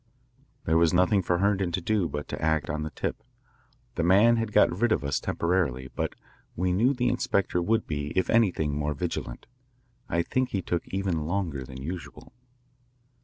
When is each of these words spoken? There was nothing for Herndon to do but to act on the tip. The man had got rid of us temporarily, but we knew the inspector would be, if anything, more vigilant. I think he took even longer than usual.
There 0.65 0.79
was 0.79 0.95
nothing 0.95 1.21
for 1.21 1.37
Herndon 1.37 1.71
to 1.73 1.79
do 1.79 2.09
but 2.09 2.27
to 2.29 2.41
act 2.41 2.71
on 2.71 2.81
the 2.81 2.89
tip. 2.89 3.21
The 3.93 4.01
man 4.03 4.37
had 4.37 4.51
got 4.51 4.75
rid 4.81 4.91
of 4.91 5.03
us 5.03 5.19
temporarily, 5.19 5.89
but 5.95 6.15
we 6.55 6.73
knew 6.73 6.95
the 6.95 7.07
inspector 7.07 7.61
would 7.61 7.85
be, 7.85 8.07
if 8.15 8.27
anything, 8.27 8.75
more 8.75 8.95
vigilant. 8.95 9.45
I 10.09 10.23
think 10.23 10.49
he 10.49 10.61
took 10.63 10.87
even 10.87 11.27
longer 11.27 11.63
than 11.63 11.83
usual. 11.83 12.33